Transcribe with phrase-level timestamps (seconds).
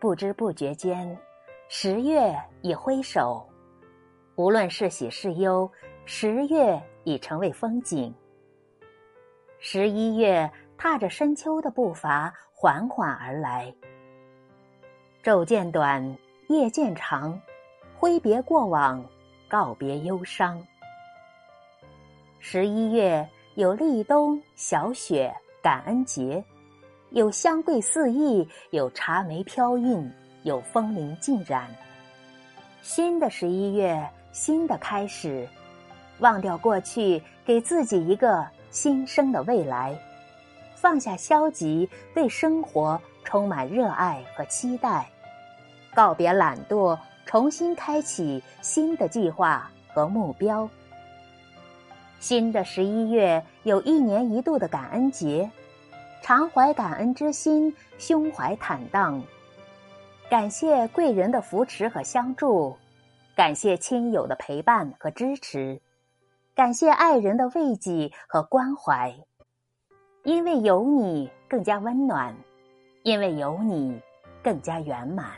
[0.00, 1.18] 不知不觉间，
[1.68, 3.44] 十月已挥手。
[4.36, 5.68] 无论是喜是忧，
[6.04, 8.14] 十月已成为风景。
[9.58, 13.74] 十一月踏着深秋的步伐缓缓而来。
[15.24, 16.16] 昼渐短，
[16.48, 17.40] 夜渐长，
[17.96, 19.04] 挥别过往，
[19.48, 20.64] 告别忧伤。
[22.38, 26.44] 十一月有立冬、小雪、感恩节，
[27.10, 31.66] 有香桂四溢，有茶梅飘韵，有风铃尽染。
[32.82, 35.48] 新的十一月，新的开始，
[36.18, 39.98] 忘掉过去，给自己一个新生的未来，
[40.74, 45.08] 放下消极，对生活充满热爱和期待，
[45.94, 50.68] 告别懒惰，重新开启新的计划和目标。
[52.20, 55.48] 新的十一月有一年一度的感恩节，
[56.22, 59.22] 常怀感恩之心，胸怀坦荡，
[60.28, 62.76] 感谢贵人的扶持和相助，
[63.34, 65.80] 感谢亲友的陪伴和支持，
[66.54, 69.14] 感谢爱人的慰藉和关怀。
[70.24, 72.36] 因为有你更加温暖，
[73.04, 73.98] 因为有你
[74.42, 75.30] 更加圆满。